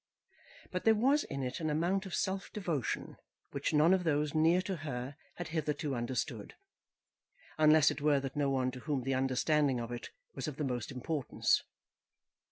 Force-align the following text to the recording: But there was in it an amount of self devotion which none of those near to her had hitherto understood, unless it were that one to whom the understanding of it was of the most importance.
But 0.71 0.83
there 0.83 0.95
was 0.95 1.25
in 1.25 1.43
it 1.43 1.59
an 1.59 1.69
amount 1.69 2.07
of 2.07 2.15
self 2.15 2.51
devotion 2.51 3.17
which 3.51 3.71
none 3.71 3.93
of 3.93 4.03
those 4.03 4.33
near 4.33 4.59
to 4.63 4.77
her 4.77 5.15
had 5.35 5.49
hitherto 5.49 5.93
understood, 5.93 6.55
unless 7.59 7.91
it 7.91 8.01
were 8.01 8.19
that 8.19 8.35
one 8.35 8.71
to 8.71 8.79
whom 8.79 9.03
the 9.03 9.13
understanding 9.13 9.79
of 9.79 9.91
it 9.91 10.09
was 10.33 10.47
of 10.47 10.55
the 10.57 10.63
most 10.63 10.91
importance. 10.91 11.61